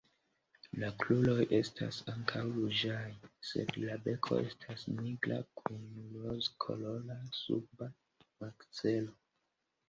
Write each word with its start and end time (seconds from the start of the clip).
La 0.83 0.87
kruroj 1.01 1.41
estas 1.57 1.99
ankaŭ 2.13 2.41
ruĝaj 2.55 3.03
sed 3.49 3.77
la 3.83 3.97
beko 4.07 4.39
estas 4.45 4.87
nigra 4.95 5.37
kun 5.61 5.85
rozkolora 6.23 7.19
suba 7.43 7.91
makzelo. 8.41 9.17